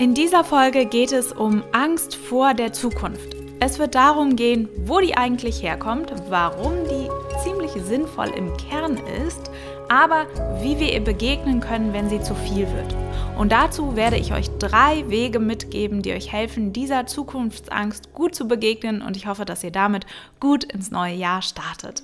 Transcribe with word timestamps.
In 0.00 0.14
dieser 0.14 0.44
Folge 0.44 0.86
geht 0.86 1.12
es 1.12 1.30
um 1.30 1.62
Angst 1.72 2.16
vor 2.16 2.54
der 2.54 2.72
Zukunft. 2.72 3.36
Es 3.60 3.78
wird 3.78 3.94
darum 3.94 4.34
gehen, 4.34 4.66
wo 4.86 4.98
die 4.98 5.14
eigentlich 5.14 5.62
herkommt, 5.62 6.10
warum 6.30 6.72
die 6.88 7.10
ziemlich 7.44 7.72
sinnvoll 7.72 8.28
im 8.28 8.56
Kern 8.56 8.96
ist, 9.26 9.50
aber 9.90 10.24
wie 10.62 10.78
wir 10.78 10.90
ihr 10.90 11.04
begegnen 11.04 11.60
können, 11.60 11.92
wenn 11.92 12.08
sie 12.08 12.22
zu 12.22 12.34
viel 12.34 12.66
wird. 12.72 12.96
Und 13.36 13.52
dazu 13.52 13.94
werde 13.94 14.16
ich 14.16 14.32
euch 14.32 14.48
drei 14.58 15.04
Wege 15.10 15.38
mitgeben, 15.38 16.00
die 16.00 16.14
euch 16.14 16.32
helfen, 16.32 16.72
dieser 16.72 17.04
Zukunftsangst 17.04 18.14
gut 18.14 18.34
zu 18.34 18.48
begegnen 18.48 19.02
und 19.02 19.18
ich 19.18 19.26
hoffe, 19.26 19.44
dass 19.44 19.62
ihr 19.62 19.70
damit 19.70 20.06
gut 20.40 20.64
ins 20.64 20.90
neue 20.90 21.14
Jahr 21.14 21.42
startet. 21.42 22.02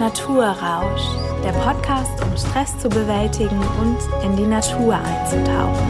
Naturrausch, 0.00 1.06
der 1.44 1.52
Podcast, 1.52 2.22
um 2.22 2.34
Stress 2.38 2.78
zu 2.78 2.88
bewältigen 2.88 3.60
und 3.78 3.98
in 4.24 4.34
die 4.34 4.46
Natur 4.46 4.94
einzutauchen. 4.94 5.86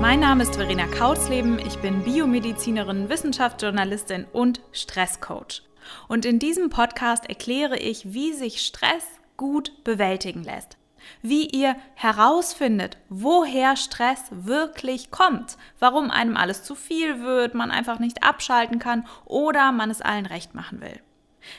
Mein 0.00 0.20
Name 0.20 0.44
ist 0.44 0.54
Verena 0.54 0.86
Kautzleben, 0.86 1.58
ich 1.58 1.76
bin 1.78 2.04
Biomedizinerin, 2.04 3.08
Wissenschaftsjournalistin 3.08 4.26
und 4.32 4.60
Stresscoach. 4.70 5.64
Und 6.06 6.24
in 6.24 6.38
diesem 6.38 6.70
Podcast 6.70 7.28
erkläre 7.28 7.76
ich, 7.76 8.14
wie 8.14 8.32
sich 8.32 8.60
Stress 8.60 9.04
gut 9.36 9.82
bewältigen 9.82 10.44
lässt 10.44 10.76
wie 11.22 11.46
ihr 11.46 11.74
herausfindet, 11.94 12.98
woher 13.08 13.76
Stress 13.76 14.24
wirklich 14.30 15.10
kommt, 15.10 15.56
warum 15.78 16.10
einem 16.10 16.36
alles 16.36 16.64
zu 16.64 16.74
viel 16.74 17.22
wird, 17.22 17.54
man 17.54 17.70
einfach 17.70 17.98
nicht 17.98 18.22
abschalten 18.22 18.78
kann 18.78 19.06
oder 19.24 19.72
man 19.72 19.90
es 19.90 20.02
allen 20.02 20.26
recht 20.26 20.54
machen 20.54 20.82
will. 20.82 21.00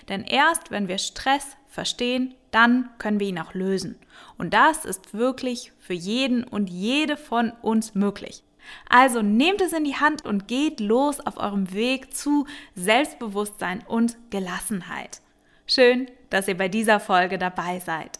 Denn 0.08 0.24
erst 0.24 0.72
wenn 0.72 0.88
wir 0.88 0.98
Stress 0.98 1.58
verstehen, 1.68 2.36
dann 2.52 2.90
können 2.98 3.20
wir 3.20 3.28
ihn 3.28 3.40
auch 3.40 3.54
lösen. 3.54 3.98
Und 4.38 4.54
das 4.54 4.86
ist 4.86 5.14
wirklich 5.14 5.72
für 5.80 5.94
jeden 5.94 6.44
und 6.44 6.70
jede 6.70 7.18
von 7.18 7.52
uns 7.62 7.96
möglich. 7.96 8.44
Also 8.90 9.21
nehmt 9.21 9.62
es 9.62 9.74
in 9.74 9.84
die 9.84 9.96
Hand 9.96 10.26
und 10.26 10.48
geht 10.48 10.80
los 10.80 11.20
auf 11.20 11.38
eurem 11.38 11.74
Weg 11.74 12.16
zu 12.16 12.46
Selbstbewusstsein 12.76 13.84
und 13.88 14.18
Gelassenheit. 14.30 15.21
Schön, 15.66 16.10
dass 16.30 16.48
ihr 16.48 16.58
bei 16.58 16.68
dieser 16.68 16.99
Folge 16.99 17.38
dabei 17.38 17.80
seid. 17.80 18.20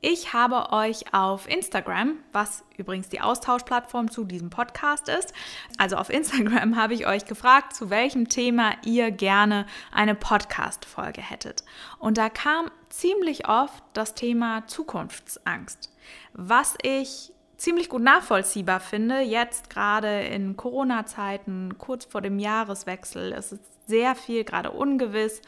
Ich 0.00 0.32
habe 0.32 0.72
euch 0.72 1.12
auf 1.12 1.48
Instagram, 1.48 2.18
was 2.30 2.64
übrigens 2.76 3.08
die 3.08 3.20
Austauschplattform 3.20 4.12
zu 4.12 4.22
diesem 4.22 4.48
Podcast 4.48 5.08
ist, 5.08 5.32
also 5.76 5.96
auf 5.96 6.08
Instagram 6.08 6.76
habe 6.80 6.94
ich 6.94 7.08
euch 7.08 7.24
gefragt, 7.24 7.74
zu 7.74 7.90
welchem 7.90 8.28
Thema 8.28 8.74
ihr 8.84 9.10
gerne 9.10 9.66
eine 9.90 10.14
Podcast-Folge 10.14 11.20
hättet. 11.20 11.64
Und 11.98 12.16
da 12.16 12.28
kam 12.28 12.70
ziemlich 12.90 13.48
oft 13.48 13.82
das 13.92 14.14
Thema 14.14 14.68
Zukunftsangst, 14.68 15.92
was 16.32 16.76
ich 16.82 17.32
ziemlich 17.56 17.88
gut 17.88 18.02
nachvollziehbar 18.02 18.78
finde, 18.78 19.18
jetzt 19.18 19.68
gerade 19.68 20.20
in 20.26 20.56
Corona-Zeiten, 20.56 21.76
kurz 21.76 22.04
vor 22.04 22.20
dem 22.20 22.38
Jahreswechsel. 22.38 23.32
Es 23.32 23.50
ist 23.50 23.64
sehr 23.88 24.14
viel 24.14 24.44
gerade 24.44 24.70
ungewiss. 24.70 25.42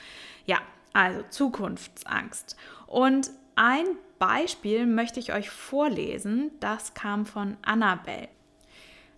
Ja, 0.44 0.58
also 0.92 1.22
Zukunftsangst. 1.30 2.56
Und 2.88 3.30
ein 3.54 3.86
Beispiel 4.20 4.86
möchte 4.86 5.18
ich 5.18 5.32
euch 5.32 5.50
vorlesen. 5.50 6.52
Das 6.60 6.94
kam 6.94 7.26
von 7.26 7.56
Annabelle. 7.62 8.28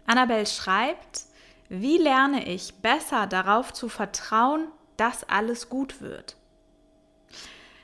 Annabelle 0.06 0.47
schreibt, 0.47 1.25
wie 1.69 1.98
lerne 1.98 2.48
ich 2.48 2.75
besser 2.77 3.27
darauf 3.27 3.72
zu 3.72 3.89
vertrauen, 3.89 4.69
dass 4.97 5.25
alles 5.25 5.69
gut 5.69 6.00
wird? 6.00 6.36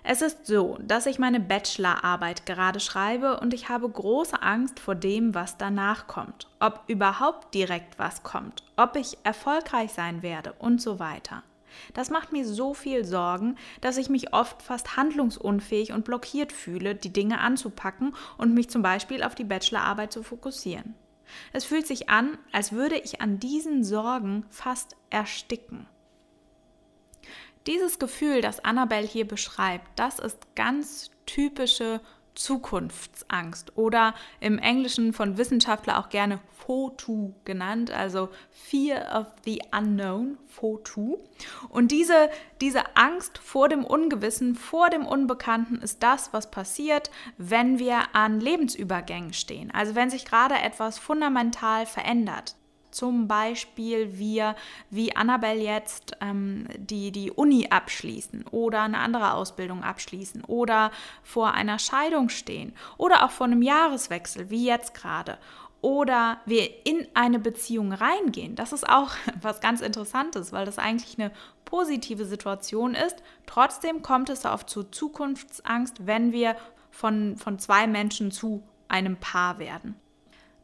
Es 0.05 0.23
ist 0.23 0.47
so, 0.47 0.79
dass 0.81 1.07
ich 1.07 1.19
meine 1.19 1.41
Bachelorarbeit 1.41 2.47
gerade 2.47 2.81
schreibe 2.81 3.41
und 3.41 3.53
ich 3.53 3.69
habe 3.69 3.89
große 3.89 4.41
Angst 4.41 4.79
vor 4.79 4.95
dem, 4.95 5.35
was 5.35 5.59
danach 5.59 6.07
kommt, 6.07 6.47
ob 6.61 6.85
überhaupt 6.87 7.53
direkt 7.53 7.99
was 7.99 8.23
kommt, 8.23 8.63
ob 8.77 8.97
ich 8.97 9.19
erfolgreich 9.25 9.93
sein 9.93 10.23
werde 10.23 10.55
und 10.61 10.81
so 10.81 10.99
weiter. 10.99 11.43
Das 11.95 12.11
macht 12.11 12.33
mir 12.33 12.47
so 12.47 12.75
viel 12.75 13.05
Sorgen, 13.05 13.57
dass 13.81 13.97
ich 13.97 14.09
mich 14.09 14.33
oft 14.33 14.63
fast 14.63 14.97
handlungsunfähig 14.97 15.93
und 15.93 16.05
blockiert 16.05 16.53
fühle, 16.53 16.95
die 16.95 17.13
Dinge 17.13 17.41
anzupacken 17.41 18.15
und 18.37 18.55
mich 18.55 18.71
zum 18.71 18.83
Beispiel 18.83 19.23
auf 19.23 19.35
die 19.35 19.45
Bachelorarbeit 19.45 20.13
zu 20.13 20.23
fokussieren. 20.23 20.95
Es 21.53 21.65
fühlt 21.65 21.87
sich 21.87 22.09
an, 22.09 22.39
als 22.53 22.73
würde 22.73 22.97
ich 22.97 23.21
an 23.21 23.39
diesen 23.39 23.85
Sorgen 23.85 24.47
fast 24.51 24.97
ersticken. 25.11 25.87
Dieses 27.67 27.99
Gefühl, 27.99 28.41
das 28.41 28.65
Annabelle 28.65 29.07
hier 29.07 29.29
beschreibt, 29.29 29.99
das 29.99 30.19
ist 30.19 30.55
ganz 30.55 31.11
typische 31.27 32.01
Zukunftsangst 32.39 33.77
oder 33.77 34.15
im 34.41 34.59
Englischen 34.59 35.13
von 35.13 35.39
Wissenschaftler 35.39 35.99
auch 35.99 36.09
gerne 36.09 36.39
FOTU 36.69 37.33
genannt, 37.45 37.91
also 37.91 38.29
Fear 38.51 39.21
of 39.21 39.27
the 39.45 39.61
Unknown, 39.77 40.39
FOTU. 40.47 41.19
Und 41.69 41.91
diese, 41.91 42.31
diese 42.61 42.97
Angst 42.97 43.39
vor 43.39 43.69
dem 43.69 43.85
Ungewissen, 43.85 44.55
vor 44.55 44.89
dem 44.89 45.05
Unbekannten 45.05 45.77
ist 45.77 46.03
das, 46.03 46.33
was 46.33 46.51
passiert, 46.51 47.11
wenn 47.39 47.79
wir 47.79 48.15
an 48.15 48.41
Lebensübergängen 48.41 49.33
stehen. 49.33 49.71
Also 49.73 49.95
wenn 49.95 50.11
sich 50.11 50.25
gerade 50.25 50.57
etwas 50.57 50.99
fundamental 50.99 51.87
verändert 51.87 52.55
zum 52.99 53.29
Beispiel 53.29 54.19
wir, 54.19 54.57
wie 54.91 55.15
Annabelle 55.15 55.63
jetzt, 55.63 56.17
ähm, 56.21 56.67
die, 56.77 57.13
die 57.13 57.31
Uni 57.31 57.69
abschließen 57.71 58.45
oder 58.51 58.83
eine 58.83 58.99
andere 58.99 59.35
Ausbildung 59.35 59.85
abschließen 59.85 60.43
oder 60.43 60.91
vor 61.23 61.53
einer 61.53 61.79
Scheidung 61.79 62.29
stehen 62.29 62.75
oder 62.97 63.25
auch 63.25 63.31
vor 63.31 63.47
einem 63.47 63.63
Jahreswechsel, 63.63 64.51
wie 64.51 64.67
jetzt 64.67 64.95
gerade. 64.95 65.39
Oder 65.81 66.39
wir 66.45 66.69
in 66.85 67.07
eine 67.15 67.39
Beziehung 67.39 67.93
reingehen. 67.93 68.57
Das 68.57 68.73
ist 68.73 68.89
auch 68.89 69.13
was 69.41 69.61
ganz 69.61 69.81
Interessantes, 69.81 70.53
weil 70.53 70.67
das 70.67 70.81
eigentlich 70.81 71.21
eine 71.21 71.31
positive 71.65 72.25
Situation 72.25 72.97
ist. 72.97 73.23
Trotzdem 73.47 74.03
kommt 74.03 74.29
es 74.29 74.45
oft 74.45 74.69
zu 74.69 74.83
Zukunftsangst, 74.83 76.05
wenn 76.05 76.33
wir 76.33 76.57
von, 76.91 77.37
von 77.37 77.61
zwei 77.61 77.87
Menschen 77.87 78.33
zu 78.33 78.65
einem 78.89 79.19
Paar 79.19 79.61
werden. 79.61 79.95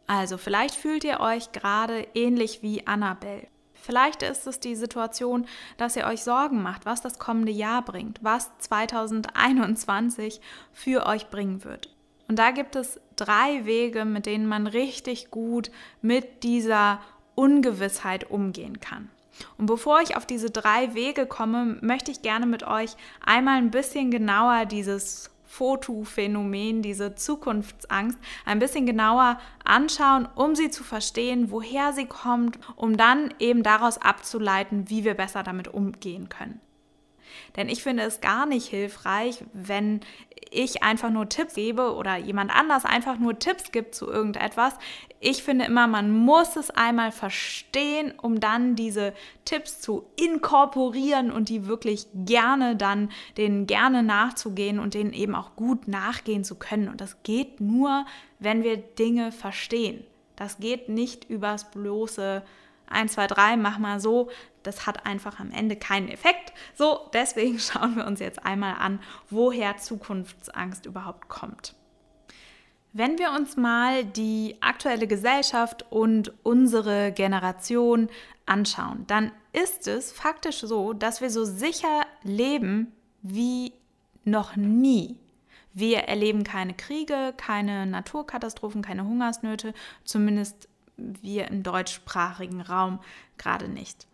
Also 0.07 0.39
vielleicht 0.39 0.75
fühlt 0.75 1.05
ihr 1.05 1.21
euch 1.21 1.53
gerade 1.53 2.07
ähnlich 2.15 2.63
wie 2.63 2.87
Annabelle. 2.87 3.47
Vielleicht 3.75 4.23
ist 4.23 4.47
es 4.47 4.61
die 4.61 4.77
Situation, 4.77 5.47
dass 5.77 5.97
ihr 5.97 6.07
euch 6.07 6.25
Sorgen 6.25 6.63
macht, 6.63 6.87
was 6.87 7.03
das 7.03 7.19
kommende 7.19 7.53
Jahr 7.53 7.83
bringt, 7.83 8.19
was 8.23 8.51
2021 8.59 10.41
für 10.73 11.07
euch 11.07 11.29
bringen 11.29 11.65
wird. 11.65 11.95
Und 12.27 12.39
da 12.39 12.51
gibt 12.51 12.77
es 12.77 12.99
drei 13.17 13.67
Wege, 13.67 14.07
mit 14.07 14.25
denen 14.25 14.47
man 14.47 14.67
richtig 14.67 15.31
gut 15.31 15.71
mit 16.01 16.43
dieser 16.45 17.01
Ungewissheit 17.35 18.31
umgehen 18.31 18.81
kann. 18.81 19.11
Und 19.59 19.67
bevor 19.67 20.01
ich 20.01 20.17
auf 20.17 20.25
diese 20.25 20.51
drei 20.51 20.95
Wege 20.95 21.27
komme, 21.27 21.77
möchte 21.83 22.11
ich 22.11 22.23
gerne 22.23 22.47
mit 22.47 22.63
euch 22.63 22.97
einmal 23.25 23.59
ein 23.59 23.71
bisschen 23.71 24.11
genauer 24.11 24.65
dieses 24.65 25.31
Fotophänomen, 25.55 26.83
diese 26.83 27.15
Zukunftsangst, 27.15 28.19
ein 28.45 28.59
bisschen 28.59 28.87
genauer 28.87 29.39
anschauen, 29.65 30.27
um 30.35 30.57
sie 30.57 30.69
zu 30.69 30.83
verstehen, 30.83 31.53
woher 31.53 31.93
sie 31.93 32.07
kommt, 32.07 32.59
um 32.75 32.97
dann 32.97 33.33
eben 33.39 33.63
daraus 33.63 33.99
abzuleiten, 33.99 34.91
wie 34.91 35.05
wir 35.05 35.15
besser 35.15 35.45
damit 35.45 35.69
umgehen 35.69 36.29
können. 36.29 36.61
Denn 37.57 37.69
ich 37.69 37.83
finde 37.83 38.03
es 38.03 38.21
gar 38.21 38.47
nicht 38.47 38.67
hilfreich, 38.67 39.45
wenn 39.53 40.01
ich 40.51 40.83
einfach 40.83 41.11
nur 41.11 41.29
Tipps 41.29 41.55
gebe 41.55 41.95
oder 41.95 42.17
jemand 42.17 42.55
anders 42.55 42.85
einfach 42.85 43.19
nur 43.19 43.39
Tipps 43.39 43.73
gibt 43.73 43.95
zu 43.95 44.09
irgendetwas. 44.09 44.75
Ich 45.21 45.43
finde 45.43 45.65
immer, 45.65 45.87
man 45.87 46.11
muss 46.11 46.57
es 46.57 46.71
einmal 46.71 47.13
verstehen, 47.13 48.13
um 48.21 48.41
dann 48.41 48.77
diese 48.77 49.15
Tipps 49.45 49.81
zu 49.81 50.07
inkorporieren 50.17 51.31
und 51.31 51.49
die 51.49 51.67
wirklich 51.67 52.07
gerne 52.15 52.77
dann, 52.77 53.11
denen 53.37 53.67
gerne 53.67 54.03
nachzugehen 54.03 54.79
und 54.79 54.95
denen 54.95 55.13
eben 55.13 55.35
auch 55.35 55.57
gut 55.57 55.89
nachgehen 55.89 56.45
zu 56.45 56.57
können. 56.57 56.89
Und 56.89 57.01
das 57.01 57.23
geht 57.23 57.61
nur, 57.61 58.05
wenn 58.39 58.63
wir 58.63 58.77
Dinge 58.77 59.33
verstehen. 59.33 60.05
Das 60.37 60.59
geht 60.59 60.89
nicht 60.89 61.31
übers 61.31 61.71
bloße 61.71 62.43
1, 62.89 63.13
2, 63.13 63.27
3, 63.27 63.57
mach 63.57 63.79
mal 63.79 64.01
so, 64.01 64.31
das 64.63 64.87
hat 64.87 65.07
einfach 65.07 65.41
am 65.41 65.51
Ende 65.51 65.77
keinen 65.77 66.09
Effekt. 66.09 66.53
So, 66.75 67.11
deswegen 67.13 67.59
schauen 67.61 67.97
wir 67.97 68.07
uns 68.07 68.21
jetzt 68.21 68.45
einmal 68.45 68.77
an, 68.79 69.01
woher 69.31 69.77
Zukunftsangst 69.77 70.87
überhaupt 70.87 71.29
kommt. 71.29 71.75
Wenn 72.93 73.19
wir 73.19 73.33
uns 73.33 73.57
mal 73.57 74.05
die 74.05 74.57
aktuelle 74.61 75.09
Gesellschaft 75.09 75.85
und 75.91 76.33
unsere 76.45 77.11
Generation 77.11 78.09
anschauen, 78.47 79.05
dann 79.09 79.33
ist 79.53 79.89
es 79.89 80.13
faktisch 80.13 80.61
so, 80.61 80.93
dass 80.93 81.21
wir 81.21 81.31
so 81.31 81.45
sicher 81.45 82.03
leben 82.23 82.93
wie 83.21 83.73
noch 84.25 84.55
nie. 84.55 85.19
Wir 85.73 86.05
erleben 86.05 86.45
keine 86.45 86.75
Kriege, 86.75 87.35
keine 87.37 87.85
Naturkatastrophen, 87.87 88.81
keine 88.81 89.05
Hungersnöte, 89.05 89.75
zumindest 90.05 90.69
wir 90.97 91.49
im 91.49 91.63
deutschsprachigen 91.63 92.61
Raum 92.61 93.01
gerade 93.39 93.69
nicht. 93.69 94.07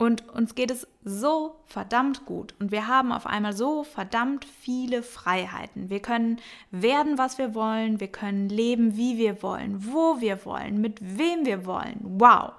Und 0.00 0.26
uns 0.30 0.54
geht 0.54 0.70
es 0.70 0.86
so 1.04 1.56
verdammt 1.66 2.24
gut 2.24 2.54
und 2.58 2.72
wir 2.72 2.86
haben 2.86 3.12
auf 3.12 3.26
einmal 3.26 3.52
so 3.52 3.84
verdammt 3.84 4.46
viele 4.46 5.02
Freiheiten. 5.02 5.90
Wir 5.90 6.00
können 6.00 6.40
werden, 6.70 7.18
was 7.18 7.36
wir 7.36 7.54
wollen, 7.54 8.00
wir 8.00 8.08
können 8.08 8.48
leben, 8.48 8.96
wie 8.96 9.18
wir 9.18 9.42
wollen, 9.42 9.92
wo 9.92 10.18
wir 10.22 10.46
wollen, 10.46 10.80
mit 10.80 10.98
wem 11.02 11.44
wir 11.44 11.66
wollen. 11.66 12.00
Wow! 12.02 12.52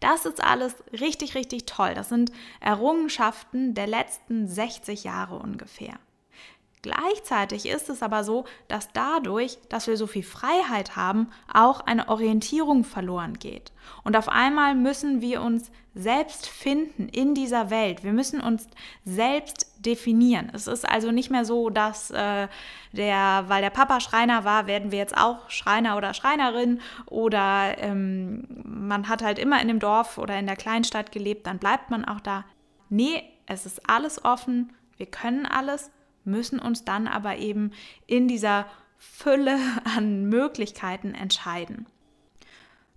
Das 0.00 0.26
ist 0.26 0.42
alles 0.42 0.74
richtig, 0.92 1.36
richtig 1.36 1.66
toll. 1.66 1.94
Das 1.94 2.08
sind 2.08 2.32
Errungenschaften 2.58 3.74
der 3.74 3.86
letzten 3.86 4.48
60 4.48 5.04
Jahre 5.04 5.38
ungefähr. 5.38 5.94
Gleichzeitig 6.82 7.66
ist 7.66 7.88
es 7.88 8.02
aber 8.02 8.22
so, 8.22 8.44
dass 8.68 8.92
dadurch, 8.92 9.58
dass 9.68 9.88
wir 9.88 9.96
so 9.96 10.06
viel 10.06 10.22
Freiheit 10.22 10.94
haben, 10.94 11.28
auch 11.52 11.80
eine 11.80 12.08
Orientierung 12.08 12.84
verloren 12.84 13.38
geht. 13.38 13.72
Und 14.04 14.16
auf 14.16 14.28
einmal 14.28 14.74
müssen 14.74 15.20
wir 15.20 15.42
uns 15.42 15.70
selbst 15.94 16.46
finden 16.46 17.08
in 17.08 17.34
dieser 17.34 17.70
Welt. 17.70 18.04
Wir 18.04 18.12
müssen 18.12 18.40
uns 18.40 18.68
selbst 19.04 19.66
definieren. 19.84 20.50
Es 20.52 20.68
ist 20.68 20.88
also 20.88 21.10
nicht 21.10 21.30
mehr 21.30 21.44
so, 21.44 21.70
dass 21.70 22.12
äh, 22.12 22.46
der, 22.92 23.44
weil 23.48 23.62
der 23.62 23.70
Papa 23.70 24.00
Schreiner 24.00 24.44
war, 24.44 24.68
werden 24.68 24.92
wir 24.92 24.98
jetzt 24.98 25.16
auch 25.16 25.50
Schreiner 25.50 25.96
oder 25.96 26.14
Schreinerin 26.14 26.80
oder 27.06 27.76
ähm, 27.78 28.46
man 28.64 29.08
hat 29.08 29.22
halt 29.22 29.40
immer 29.40 29.60
in 29.60 29.68
dem 29.68 29.80
Dorf 29.80 30.18
oder 30.18 30.38
in 30.38 30.46
der 30.46 30.56
Kleinstadt 30.56 31.10
gelebt, 31.10 31.46
dann 31.48 31.58
bleibt 31.58 31.90
man 31.90 32.04
auch 32.04 32.20
da. 32.20 32.44
Nee, 32.88 33.22
es 33.46 33.66
ist 33.66 33.88
alles 33.88 34.24
offen, 34.24 34.72
wir 34.96 35.06
können 35.06 35.46
alles 35.46 35.90
müssen 36.28 36.58
uns 36.58 36.84
dann 36.84 37.08
aber 37.08 37.36
eben 37.36 37.72
in 38.06 38.28
dieser 38.28 38.66
Fülle 38.98 39.58
an 39.96 40.28
Möglichkeiten 40.28 41.14
entscheiden. 41.14 41.86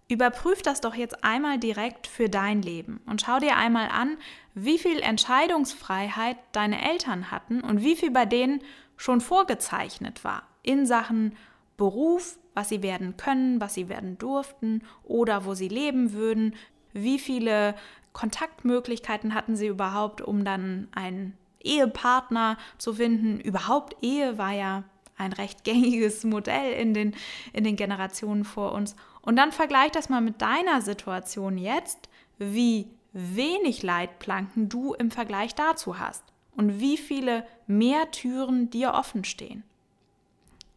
Überprüf 0.08 0.62
das 0.62 0.82
doch 0.82 0.94
jetzt 0.94 1.24
einmal 1.24 1.58
direkt 1.58 2.06
für 2.06 2.28
dein 2.28 2.62
Leben 2.62 3.00
und 3.06 3.22
schau 3.22 3.40
dir 3.40 3.56
einmal 3.56 3.88
an, 3.88 4.18
wie 4.54 4.78
viel 4.78 5.00
Entscheidungsfreiheit 5.00 6.36
deine 6.52 6.82
Eltern 6.92 7.32
hatten 7.32 7.62
und 7.62 7.82
wie 7.82 7.96
viel 7.96 8.12
bei 8.12 8.26
denen 8.26 8.62
schon 8.98 9.22
vorgezeichnet 9.22 10.26
war 10.26 10.44
in 10.64 10.86
Sachen 10.86 11.38
Beruf, 11.78 12.38
was 12.54 12.70
sie 12.70 12.84
werden 12.84 13.16
können, 13.16 13.62
was 13.62 13.74
sie 13.74 13.88
werden 13.88 14.18
durften 14.18 14.84
oder 15.04 15.46
wo 15.46 15.54
sie 15.54 15.70
leben 15.70 16.12
würden, 16.12 16.56
wie 16.94 17.18
viele 17.18 17.76
Kontaktmöglichkeiten 18.14 19.34
hatten 19.34 19.56
sie 19.56 19.68
überhaupt, 19.68 20.22
um 20.22 20.44
dann 20.44 20.90
einen 20.92 21.38
Ehepartner 21.64 22.58
zu 22.78 22.96
finden. 22.96 23.40
Überhaupt 23.40 23.96
Ehe 24.04 24.38
war 24.38 24.52
ja 24.52 24.84
ein 25.18 25.34
recht 25.34 25.64
gängiges 25.64 26.24
Modell 26.24 26.74
in 26.74 26.94
den, 26.94 27.16
in 27.54 27.64
den 27.64 27.76
Generationen 27.76 28.44
vor 28.44 28.74
uns. 28.74 28.96
Und 29.22 29.36
dann 29.36 29.52
vergleich 29.52 29.92
das 29.92 30.10
mal 30.10 30.22
mit 30.22 30.42
deiner 30.42 30.82
Situation 30.82 31.58
jetzt, 31.58 32.10
wie 32.40 32.88
wenig 33.14 33.84
Leitplanken 33.84 34.70
du 34.70 34.94
im 34.94 35.12
Vergleich 35.12 35.54
dazu 35.54 36.00
hast 36.00 36.24
und 36.56 36.80
wie 36.80 36.98
viele 36.98 37.46
mehr 37.68 38.10
Türen 38.12 38.70
dir 38.70 38.94
offen 38.94 39.24
stehen. 39.24 39.64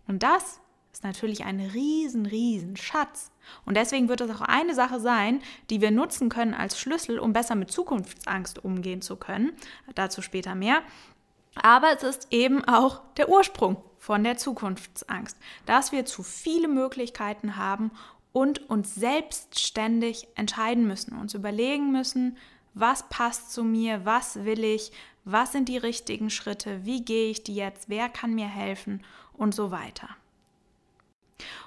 Und 0.07 0.23
das 0.23 0.61
ist 0.95 1.03
natürlich 1.03 1.45
ein 1.45 1.59
riesen, 1.59 2.25
riesen 2.25 2.77
Schatz. 2.77 3.33
Und 3.67 3.77
deswegen 3.77 4.09
wird 4.09 4.21
es 4.21 4.31
auch 4.31 4.43
eine 4.43 4.75
Sache 4.75 5.01
sein, 5.01 5.43
die 5.69 5.81
wir 5.81 5.91
nutzen 5.91 6.29
können 6.29 6.55
als 6.55 6.79
Schlüssel, 6.79 7.19
um 7.19 7.33
besser 7.33 7.57
mit 7.57 7.73
Zukunftsangst 7.73 8.65
umgehen 8.65 9.03
zu 9.03 9.17
können. 9.17 9.53
Dazu 9.97 10.23
später 10.23 10.55
mehr. 10.55 10.83
Aber 11.57 11.93
es 11.93 12.05
ist 12.05 12.29
eben 12.31 12.65
auch 12.65 13.01
der 13.17 13.29
Ursprung 13.29 13.77
von 13.99 14.23
der 14.23 14.37
Zukunftsangst, 14.37 15.37
dass 15.67 15.91
wir 15.91 16.05
zu 16.05 16.23
viele 16.23 16.69
Möglichkeiten 16.69 17.57
haben 17.57 17.91
und 18.33 18.71
uns 18.71 18.95
selbstständig 18.95 20.29
entscheiden 20.37 20.87
müssen, 20.87 21.19
uns 21.19 21.35
überlegen 21.35 21.91
müssen, 21.91 22.37
was 22.73 23.09
passt 23.09 23.53
zu 23.53 23.65
mir, 23.65 24.05
was 24.05 24.45
will 24.45 24.63
ich, 24.63 24.93
was 25.25 25.53
sind 25.53 25.69
die 25.69 25.79
richtigen 25.79 26.31
Schritte, 26.31 26.85
wie 26.85 27.05
gehe 27.05 27.31
ich 27.31 27.43
die 27.43 27.55
jetzt, 27.55 27.89
wer 27.89 28.09
kann 28.09 28.35
mir 28.35 28.49
helfen 28.49 29.05
und 29.33 29.55
so 29.55 29.71
weiter. 29.73 30.09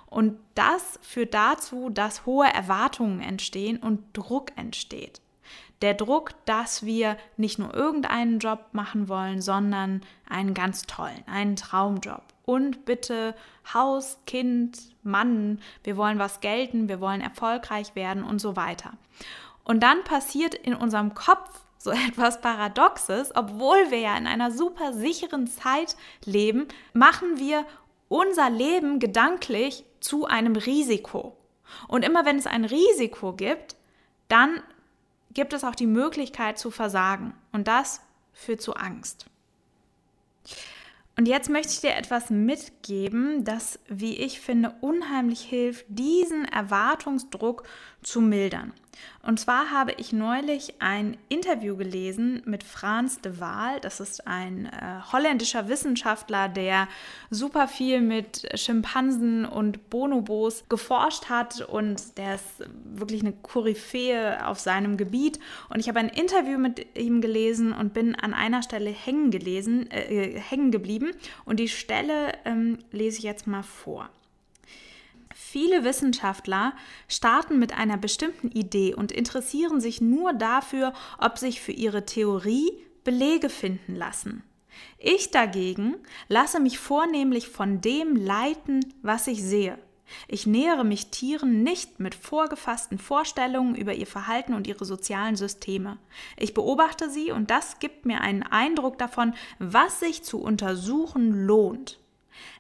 Und 0.10 0.40
das 0.56 1.00
führt 1.02 1.34
dazu, 1.34 1.90
dass 1.90 2.26
hohe 2.26 2.48
Erwartungen 2.48 3.20
entstehen 3.20 3.78
und 3.78 4.04
Druck 4.14 4.52
entsteht. 4.56 5.22
Der 5.82 5.94
Druck, 5.94 6.32
dass 6.46 6.86
wir 6.86 7.18
nicht 7.36 7.60
nur 7.60 7.74
irgendeinen 7.74 8.40
Job 8.40 8.66
machen 8.72 9.10
wollen, 9.10 9.42
sondern 9.42 10.02
einen 10.28 10.54
ganz 10.54 10.84
tollen, 10.84 11.24
einen 11.28 11.56
Traumjob. 11.56 12.24
Und 12.46 12.86
bitte 12.86 13.36
Haus, 13.74 14.18
Kind, 14.26 14.80
Mann, 15.04 15.60
wir 15.84 15.98
wollen 15.98 16.18
was 16.18 16.40
gelten, 16.40 16.90
wir 16.90 17.00
wollen 17.02 17.22
erfolgreich 17.22 17.94
werden 17.96 18.24
und 18.24 18.40
so 18.40 18.56
weiter. 18.56 18.94
Und 19.64 19.84
dann 19.84 20.04
passiert 20.06 20.56
in 20.56 20.74
unserem 20.74 21.14
Kopf 21.14 21.68
so 21.78 21.92
etwas 22.08 22.42
Paradoxes, 22.42 23.36
obwohl 23.36 23.92
wir 23.92 24.00
ja 24.00 24.18
in 24.18 24.28
einer 24.28 24.52
super 24.52 24.94
sicheren 24.94 25.48
Zeit 25.48 25.96
leben, 26.26 26.68
machen 26.94 27.38
wir 27.38 27.66
unser 28.10 28.50
Leben 28.50 29.00
gedanklich 29.00 29.86
zu 30.00 30.26
einem 30.26 30.56
Risiko. 30.56 31.36
Und 31.88 32.04
immer 32.06 32.26
wenn 32.26 32.38
es 32.38 32.48
ein 32.48 32.66
Risiko 32.66 33.34
gibt, 33.34 33.76
dann 34.28 34.62
gibt 35.34 35.54
es 35.54 35.64
auch 35.64 35.76
die 35.76 35.88
Möglichkeit 35.88 36.58
zu 36.58 36.72
versagen. 36.72 37.34
Und 37.52 37.68
das 37.68 38.02
führt 38.34 38.62
zu 38.62 38.76
Angst. 38.76 39.26
Und 41.18 41.28
jetzt 41.28 41.50
möchte 41.50 41.74
ich 41.74 41.82
dir 41.82 41.96
etwas 41.96 42.30
mitgeben, 42.30 43.44
das, 43.44 43.80
wie 43.88 44.18
ich 44.18 44.40
finde, 44.40 44.76
unheimlich 44.82 45.42
hilft, 45.42 45.86
diesen 45.90 46.46
Erwartungsdruck 46.46 47.64
zu 48.02 48.22
mildern. 48.22 48.74
Und 49.22 49.40
zwar 49.40 49.72
habe 49.72 49.94
ich 49.98 50.14
neulich 50.14 50.76
ein 50.80 51.18
Interview 51.30 51.76
gelesen 51.76 52.42
mit 52.46 52.64
Frans 52.64 53.22
de 53.22 53.40
Waal. 53.40 53.80
Das 53.82 54.00
ist 54.00 54.26
ein 54.26 54.68
äh, 54.68 55.02
holländischer 55.12 55.68
Wissenschaftler, 55.68 56.48
der 56.48 56.88
super 57.30 57.68
viel 57.68 58.02
mit 58.02 58.48
Schimpansen 58.56 59.46
und 59.46 59.90
Bonobos 59.90 60.64
geforscht 60.70 61.30
hat 61.30 61.62
und 61.62 62.18
der 62.18 62.36
ist 62.36 62.70
wirklich 62.86 63.22
eine 63.22 63.34
Koryphäe 63.34 64.46
auf 64.48 64.60
seinem 64.60 64.98
Gebiet. 64.98 65.40
Und 65.70 65.80
ich 65.80 65.90
habe 65.90 66.00
ein 66.00 66.10
Interview 66.10 66.58
mit 66.58 66.98
ihm 66.98 67.22
gelesen 67.22 67.74
und 67.74 67.94
bin 67.94 68.16
an 68.16 68.34
einer 68.34 68.64
Stelle 68.64 68.92
hängen, 68.92 69.30
gelesen, 69.30 69.92
äh, 69.92 70.40
hängen 70.40 70.72
geblieben. 70.72 71.12
Und 71.44 71.60
die 71.60 71.70
Stelle 71.70 72.34
ähm, 72.46 72.80
lese 72.92 73.18
ich 73.18 73.24
jetzt 73.24 73.46
mal 73.46 73.64
vor. 73.64 74.10
Viele 75.60 75.84
Wissenschaftler 75.84 76.74
starten 77.08 77.58
mit 77.58 77.76
einer 77.76 77.98
bestimmten 77.98 78.52
Idee 78.52 78.94
und 78.94 79.12
interessieren 79.12 79.82
sich 79.82 80.02
nur 80.02 80.34
dafür, 80.34 80.94
ob 81.18 81.40
sich 81.40 81.62
für 81.62 81.72
ihre 81.72 82.06
Theorie 82.06 82.70
Belege 83.04 83.50
finden 83.50 83.96
lassen. 83.96 84.44
Ich 85.00 85.32
dagegen 85.32 85.96
lasse 86.28 86.60
mich 86.60 86.78
vornehmlich 86.78 87.50
von 87.50 87.82
dem 87.82 88.16
leiten, 88.16 88.86
was 89.02 89.26
ich 89.26 89.42
sehe. 89.42 89.80
Ich 90.28 90.46
nähere 90.46 90.84
mich 90.84 91.10
Tieren 91.10 91.64
nicht 91.64 92.00
mit 92.00 92.14
vorgefassten 92.14 93.00
Vorstellungen 93.00 93.74
über 93.74 93.96
ihr 93.96 94.06
Verhalten 94.06 94.54
und 94.54 94.68
ihre 94.68 94.86
sozialen 94.86 95.38
Systeme. 95.38 95.98
Ich 96.38 96.54
beobachte 96.54 97.10
sie 97.10 97.32
und 97.32 97.50
das 97.50 97.80
gibt 97.80 98.06
mir 98.06 98.22
einen 98.22 98.44
Eindruck 98.44 99.00
davon, 99.00 99.34
was 99.58 100.02
sich 100.02 100.22
zu 100.22 100.40
untersuchen 100.40 101.48
lohnt. 101.48 101.98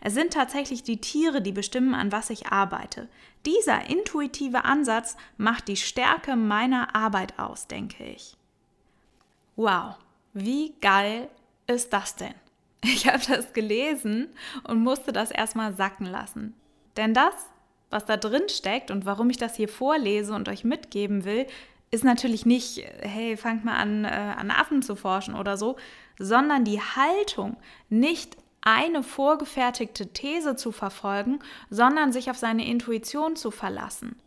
Es 0.01 0.13
sind 0.13 0.33
tatsächlich 0.33 0.83
die 0.83 1.01
Tiere, 1.01 1.41
die 1.41 1.51
bestimmen, 1.51 1.93
an 1.93 2.11
was 2.11 2.29
ich 2.29 2.47
arbeite. 2.47 3.09
Dieser 3.45 3.89
intuitive 3.89 4.65
Ansatz 4.65 5.17
macht 5.37 5.67
die 5.67 5.77
Stärke 5.77 6.35
meiner 6.35 6.95
Arbeit 6.95 7.39
aus, 7.39 7.67
denke 7.67 8.03
ich. 8.03 8.35
Wow, 9.55 9.95
wie 10.33 10.73
geil 10.81 11.29
ist 11.67 11.93
das 11.93 12.15
denn? 12.15 12.33
Ich 12.83 13.07
habe 13.07 13.23
das 13.27 13.53
gelesen 13.53 14.29
und 14.63 14.83
musste 14.83 15.11
das 15.11 15.31
erstmal 15.31 15.75
sacken 15.75 16.05
lassen. 16.05 16.53
Denn 16.95 17.13
das, 17.13 17.33
was 17.89 18.05
da 18.05 18.17
drin 18.17 18.47
steckt 18.49 18.91
und 18.91 19.05
warum 19.05 19.29
ich 19.29 19.37
das 19.37 19.55
hier 19.55 19.67
vorlese 19.67 20.33
und 20.33 20.47
euch 20.47 20.63
mitgeben 20.63 21.25
will, 21.25 21.47
ist 21.89 22.03
natürlich 22.03 22.45
nicht, 22.45 22.83
hey, 23.01 23.37
fangt 23.37 23.63
mal 23.63 23.77
an, 23.77 24.05
äh, 24.05 24.09
an 24.09 24.51
Affen 24.51 24.81
zu 24.81 24.95
forschen 24.95 25.35
oder 25.35 25.57
so, 25.57 25.77
sondern 26.19 26.65
die 26.65 26.81
Haltung, 26.81 27.57
nicht 27.89 28.37
eine 28.61 29.03
vorgefertigte 29.03 30.07
These 30.07 30.55
zu 30.55 30.71
verfolgen, 30.71 31.39
sondern 31.69 32.11
sich 32.11 32.29
auf 32.29 32.37
seine 32.37 32.67
Intuition 32.67 33.35
zu 33.35 33.51
verlassen. 33.51 34.17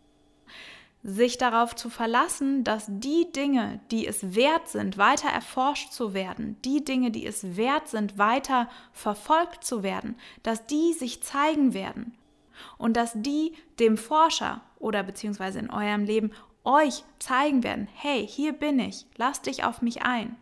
Sich 1.03 1.39
darauf 1.39 1.75
zu 1.75 1.89
verlassen, 1.89 2.63
dass 2.63 2.85
die 2.89 3.33
Dinge, 3.33 3.81
die 3.91 4.07
es 4.07 4.35
wert 4.35 4.69
sind, 4.69 4.99
weiter 4.99 5.31
erforscht 5.31 5.93
zu 5.93 6.13
werden, 6.13 6.59
die 6.65 6.85
Dinge, 6.85 7.11
die 7.11 7.27
es 7.27 7.57
wert 7.57 7.89
sind, 7.89 8.19
weiter 8.19 8.69
verfolgt 8.93 9.65
zu 9.65 9.83
werden, 9.83 10.17
dass 10.43 10.67
die 10.67 10.93
sich 10.93 11.23
zeigen 11.23 11.73
werden 11.73 12.15
und 12.77 12.97
dass 12.97 13.13
die 13.15 13.55
dem 13.79 13.97
Forscher 13.97 14.61
oder 14.79 15.03
beziehungsweise 15.03 15.59
in 15.59 15.71
eurem 15.71 16.05
Leben 16.05 16.33
euch 16.65 17.05
zeigen 17.19 17.63
werden, 17.63 17.89
hey, 17.95 18.27
hier 18.27 18.53
bin 18.53 18.79
ich, 18.79 19.07
lass 19.17 19.41
dich 19.43 19.65
auf 19.65 19.83
mich 19.83 20.03
ein. 20.03 20.37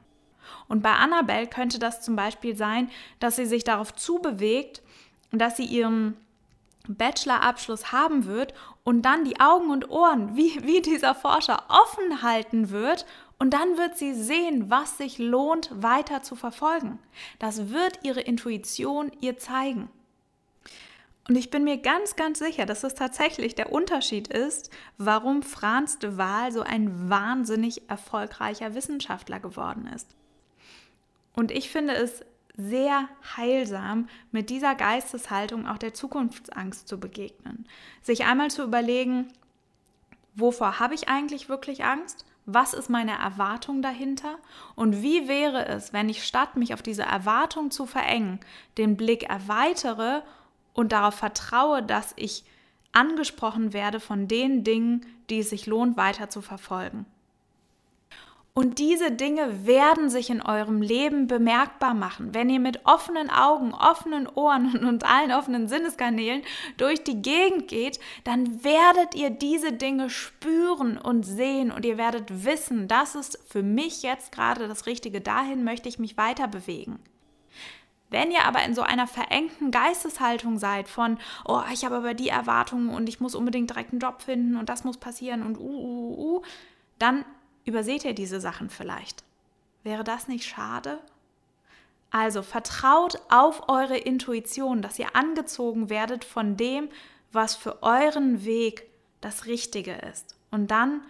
Und 0.69 0.83
bei 0.83 0.93
Annabelle 0.93 1.47
könnte 1.47 1.79
das 1.79 2.01
zum 2.03 2.17
Beispiel 2.17 2.57
sein, 2.57 2.91
dass 3.21 3.37
sie 3.37 3.47
sich 3.47 3.65
darauf 3.65 3.95
zubewegt, 3.95 4.83
dass 5.31 5.57
sie 5.57 5.65
ihren 5.65 6.17
Bachelorabschluss 6.89 7.93
haben 7.93 8.25
wird 8.25 8.55
und 8.83 9.03
dann 9.03 9.25
die 9.25 9.41
Augen 9.41 9.71
und 9.71 9.91
Ohren 9.91 10.37
wie, 10.37 10.65
wie 10.65 10.81
dieser 10.81 11.15
Forscher 11.15 11.65
offen 11.69 12.23
halten 12.23 12.71
wird, 12.71 13.05
Und 13.39 13.55
dann 13.55 13.79
wird 13.79 13.97
sie 13.97 14.15
sehen, 14.15 14.69
was 14.69 14.99
sich 14.99 15.19
lohnt, 15.19 15.71
weiter 15.73 16.23
zu 16.23 16.35
verfolgen. 16.35 16.99
Das 17.39 17.71
wird 17.71 18.01
ihre 18.03 18.21
Intuition 18.21 19.13
ihr 19.21 19.39
zeigen. 19.39 19.89
Und 21.29 21.37
ich 21.37 21.51
bin 21.51 21.63
mir 21.63 21.77
ganz, 21.77 22.17
ganz 22.17 22.39
sicher, 22.39 22.67
dass 22.67 22.85
es 22.85 22.95
tatsächlich 22.95 23.55
der 23.55 23.71
Unterschied 23.71 24.29
ist, 24.29 24.71
warum 24.97 25.43
Franz 25.43 25.99
de 25.99 26.17
Waal 26.17 26.53
so 26.53 26.63
ein 26.63 27.11
wahnsinnig 27.11 27.89
erfolgreicher 27.89 28.75
Wissenschaftler 28.75 29.39
geworden 29.39 29.89
ist. 29.95 30.17
Und 31.39 31.53
ich 31.53 31.71
finde 31.71 31.95
es 31.95 32.25
sehr 32.57 33.09
heilsam, 33.37 34.09
mit 34.33 34.51
dieser 34.51 34.75
Geisteshaltung 34.75 35.69
auch 35.69 35.79
der 35.79 35.95
Zukunftsangst 35.95 36.89
zu 36.89 36.99
begegnen. 36.99 37.69
Sich 38.03 38.25
einmal 38.25 38.51
zu 38.51 38.65
überlegen, 38.65 39.29
wovor 40.35 40.81
habe 40.81 40.97
ich 40.97 41.09
eigentlich 41.09 41.49
wirklich 41.49 41.85
Angst? 41.85 42.27
Was 42.45 42.75
ist 42.75 42.91
meine 42.91 43.17
Erwartung 43.17 43.83
dahinter? 43.83 44.39
Und 44.75 45.01
wie 45.01 45.29
wäre 45.29 45.65
es, 45.67 45.93
wenn 45.93 46.09
ich 46.09 46.25
statt 46.25 46.57
mich 46.57 46.75
auf 46.75 46.83
diese 46.83 47.05
Erwartung 47.05 47.71
zu 47.71 47.87
verengen, 47.87 48.41
den 48.77 48.97
Blick 48.97 49.23
erweitere 49.23 50.23
und 50.75 50.91
darauf 50.91 51.15
vertraue, 51.15 51.85
dass 51.85 52.15
ich 52.17 52.43
angesprochen 52.91 53.73
werde 53.73 54.01
von 54.01 54.27
den 54.27 54.65
Dingen, 54.65 55.07
die 55.31 55.39
es 55.39 55.51
sich 55.51 55.67
lohnt, 55.67 55.97
weiter 55.97 56.31
zu 56.31 56.43
verfolgen. 56.43 57.07
Und 58.59 58.81
diese 58.81 59.13
Dinge 59.13 59.69
werden 59.69 60.11
sich 60.11 60.31
in 60.31 60.43
eurem 60.43 60.83
Leben 60.83 61.29
bemerkbar 61.29 61.95
machen. 61.95 62.35
Wenn 62.35 62.51
ihr 62.51 62.59
mit 62.59 62.85
offenen 62.87 63.31
Augen, 63.31 63.73
offenen 63.73 64.27
Ohren 64.27 64.85
und 64.89 65.09
allen 65.09 65.31
offenen 65.31 65.69
Sinneskanälen 65.69 66.43
durch 66.77 67.05
die 67.05 67.23
Gegend 67.23 67.69
geht, 67.69 68.01
dann 68.25 68.65
werdet 68.65 69.15
ihr 69.15 69.31
diese 69.31 69.71
Dinge 69.71 70.11
spüren 70.11 70.99
und 70.99 71.23
sehen 71.23 71.71
und 71.71 71.85
ihr 71.85 71.99
werdet 71.99 72.45
wissen, 72.45 72.89
das 72.89 73.15
ist 73.15 73.39
für 73.47 73.63
mich 73.63 74.03
jetzt 74.03 74.33
gerade 74.33 74.67
das 74.67 74.87
Richtige, 74.87 75.21
dahin 75.21 75.63
möchte 75.63 75.89
ich 75.89 76.01
mich 76.01 76.17
weiter 76.17 76.49
bewegen. 76.49 76.99
Wenn 78.11 78.33
ihr 78.33 78.45
aber 78.45 78.65
in 78.65 78.75
so 78.75 78.83
einer 78.83 79.07
verengten 79.07 79.71
Geisteshaltung 79.71 80.59
seid 80.59 80.89
von, 80.89 81.19
oh, 81.45 81.61
ich 81.73 81.85
habe 81.85 81.95
aber 81.95 82.13
die 82.13 82.31
Erwartungen 82.31 82.89
und 82.89 83.09
ich 83.09 83.21
muss 83.21 83.37
unbedingt 83.37 83.71
direkt 83.71 83.93
einen 83.93 84.01
Job 84.01 84.21
finden 84.21 84.57
und 84.57 84.69
das 84.69 84.83
muss 84.83 84.97
passieren 84.97 85.45
und 85.45 85.59
uh, 85.59 85.63
uh, 85.63 86.39
uh, 86.39 86.43
dann 86.99 87.25
überseht 87.69 88.05
ihr 88.05 88.15
diese 88.15 88.41
Sachen 88.41 88.71
vielleicht. 88.71 89.23
Wäre 89.85 90.05
das 90.05 90.29
nicht 90.29 90.45
schade? 90.45 90.99
Also 92.11 92.43
vertraut 92.43 93.21
auf 93.29 93.69
eure 93.69 93.99
Intuition, 93.99 94.83
dass 94.83 94.99
ihr 94.99 95.15
angezogen 95.15 95.91
werdet 95.91 96.25
von 96.25 96.57
dem, 96.57 96.89
was 97.33 97.55
für 97.55 97.83
euren 97.83 98.45
Weg 98.45 98.89
das 99.21 99.47
Richtige 99.47 99.93
ist. 99.93 100.37
Und 100.51 100.71
dann 100.71 101.03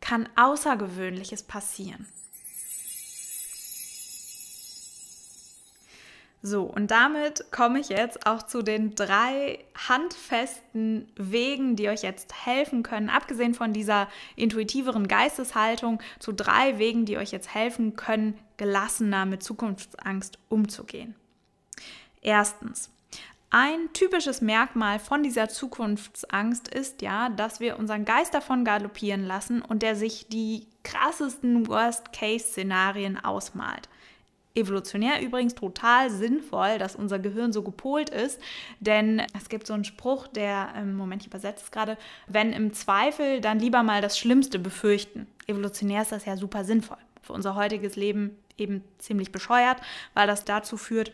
kann 0.00 0.28
Außergewöhnliches 0.36 1.44
passieren. 1.44 2.06
So, 6.44 6.64
und 6.64 6.90
damit 6.90 7.52
komme 7.52 7.78
ich 7.78 7.88
jetzt 7.88 8.26
auch 8.26 8.42
zu 8.42 8.62
den 8.62 8.96
drei 8.96 9.64
handfesten 9.88 11.06
Wegen, 11.14 11.76
die 11.76 11.88
euch 11.88 12.02
jetzt 12.02 12.46
helfen 12.46 12.82
können, 12.82 13.10
abgesehen 13.10 13.54
von 13.54 13.72
dieser 13.72 14.08
intuitiveren 14.34 15.06
Geisteshaltung, 15.06 16.00
zu 16.18 16.32
drei 16.32 16.78
Wegen, 16.78 17.04
die 17.04 17.16
euch 17.16 17.30
jetzt 17.30 17.54
helfen 17.54 17.94
können, 17.94 18.36
gelassener 18.56 19.24
mit 19.24 19.44
Zukunftsangst 19.44 20.36
umzugehen. 20.48 21.14
Erstens, 22.22 22.90
ein 23.50 23.92
typisches 23.92 24.40
Merkmal 24.40 24.98
von 24.98 25.22
dieser 25.22 25.48
Zukunftsangst 25.48 26.66
ist 26.66 27.02
ja, 27.02 27.28
dass 27.28 27.60
wir 27.60 27.78
unseren 27.78 28.04
Geist 28.04 28.34
davon 28.34 28.64
galoppieren 28.64 29.24
lassen 29.24 29.62
und 29.62 29.82
der 29.82 29.94
sich 29.94 30.26
die 30.26 30.66
krassesten 30.82 31.68
Worst-Case-Szenarien 31.68 33.24
ausmalt 33.24 33.88
evolutionär 34.54 35.22
übrigens 35.22 35.54
total 35.54 36.10
sinnvoll, 36.10 36.78
dass 36.78 36.96
unser 36.96 37.18
Gehirn 37.18 37.52
so 37.52 37.62
gepolt 37.62 38.10
ist, 38.10 38.40
denn 38.80 39.22
es 39.38 39.48
gibt 39.48 39.66
so 39.66 39.74
einen 39.74 39.84
Spruch, 39.84 40.26
der, 40.26 40.72
ähm, 40.76 40.94
Moment, 40.94 41.22
ich 41.22 41.28
übersetze 41.28 41.64
es 41.64 41.70
gerade, 41.70 41.96
wenn 42.26 42.52
im 42.52 42.72
Zweifel, 42.72 43.40
dann 43.40 43.58
lieber 43.58 43.82
mal 43.82 44.02
das 44.02 44.18
Schlimmste 44.18 44.58
befürchten. 44.58 45.26
Evolutionär 45.46 46.02
ist 46.02 46.12
das 46.12 46.24
ja 46.24 46.36
super 46.36 46.64
sinnvoll. 46.64 46.98
Für 47.22 47.32
unser 47.32 47.54
heutiges 47.54 47.96
Leben 47.96 48.36
eben 48.58 48.82
ziemlich 48.98 49.32
bescheuert, 49.32 49.80
weil 50.14 50.26
das 50.26 50.44
dazu 50.44 50.76
führt, 50.76 51.12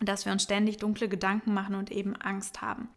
dass 0.00 0.26
wir 0.26 0.32
uns 0.32 0.42
ständig 0.42 0.76
dunkle 0.76 1.08
Gedanken 1.08 1.54
machen 1.54 1.74
und 1.74 1.90
eben 1.90 2.14
Angst 2.16 2.60
haben. 2.62 2.88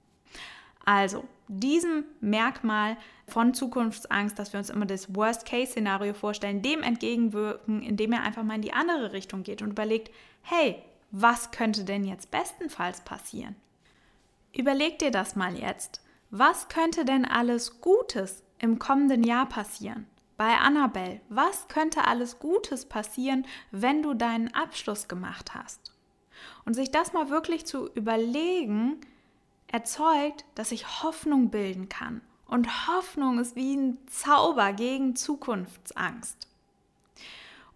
Also, 0.86 1.26
diesem 1.48 2.06
Merkmal 2.22 2.98
von 3.28 3.54
Zukunftsangst, 3.54 4.38
dass 4.38 4.54
wir 4.54 4.60
uns 4.60 4.70
immer 4.70 4.86
das 4.86 5.14
Worst-Case-Szenario 5.16 6.14
vorstellen, 6.14 6.62
dem 6.62 6.84
entgegenwirken, 6.84 7.82
indem 7.82 8.14
er 8.14 8.24
einfach 8.24 8.44
mal 8.44 8.56
in 8.56 8.62
die 8.62 8.74
andere 8.74 9.14
Richtung 9.14 9.44
geht 9.44 9.62
und 9.62 9.72
überlegt, 9.72 10.12
hey, 10.42 10.82
was 11.12 11.52
könnte 11.52 11.84
denn 11.84 12.06
jetzt 12.06 12.32
bestenfalls 12.32 13.02
passieren? 13.02 13.56
Überleg 14.54 15.00
dir 15.00 15.12
das 15.12 15.36
mal 15.36 15.56
jetzt. 15.58 16.02
Was 16.32 16.70
könnte 16.70 17.06
denn 17.06 17.26
alles 17.26 17.82
Gutes 17.82 18.44
im 18.60 18.78
kommenden 18.78 19.24
Jahr 19.24 19.48
passieren? 19.48 20.06
Bei 20.38 20.58
Annabelle, 20.58 21.20
was 21.30 21.68
könnte 21.68 22.06
alles 22.06 22.40
Gutes 22.40 22.86
passieren, 22.86 23.46
wenn 23.72 24.04
du 24.04 24.14
deinen 24.14 24.54
Abschluss 24.54 25.08
gemacht 25.08 25.54
hast? 25.54 25.94
Und 26.66 26.76
sich 26.76 26.92
das 26.92 27.12
mal 27.14 27.30
wirklich 27.30 27.66
zu 27.66 27.90
überlegen, 27.94 29.02
erzeugt, 29.72 30.46
dass 30.56 30.72
ich 30.72 31.04
Hoffnung 31.04 31.50
bilden 31.50 31.90
kann. 31.90 32.22
Und 32.48 32.88
Hoffnung 32.88 33.40
ist 33.40 33.56
wie 33.56 33.76
ein 33.76 33.98
Zauber 34.08 34.74
gegen 34.74 35.16
Zukunftsangst. 35.16 36.48